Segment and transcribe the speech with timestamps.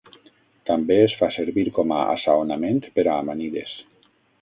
[0.69, 3.81] També es fa servir com a assaonament per a amanides.